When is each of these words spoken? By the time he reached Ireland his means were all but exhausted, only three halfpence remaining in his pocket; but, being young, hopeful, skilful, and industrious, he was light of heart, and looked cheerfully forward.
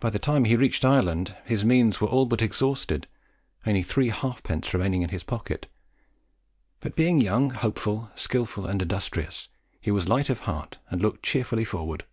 By 0.00 0.08
the 0.08 0.18
time 0.18 0.46
he 0.46 0.56
reached 0.56 0.86
Ireland 0.86 1.36
his 1.44 1.62
means 1.62 2.00
were 2.00 2.08
all 2.08 2.24
but 2.24 2.40
exhausted, 2.40 3.06
only 3.66 3.82
three 3.82 4.08
halfpence 4.08 4.72
remaining 4.72 5.02
in 5.02 5.10
his 5.10 5.22
pocket; 5.22 5.66
but, 6.80 6.96
being 6.96 7.20
young, 7.20 7.50
hopeful, 7.50 8.10
skilful, 8.14 8.64
and 8.64 8.80
industrious, 8.80 9.48
he 9.82 9.90
was 9.90 10.08
light 10.08 10.30
of 10.30 10.38
heart, 10.48 10.78
and 10.88 11.02
looked 11.02 11.22
cheerfully 11.22 11.66
forward. 11.66 12.06